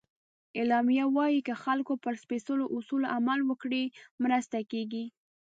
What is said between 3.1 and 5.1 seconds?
عمل وکړي، مرسته کېږي.